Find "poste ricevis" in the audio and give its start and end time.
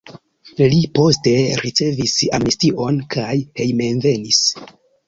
0.99-2.17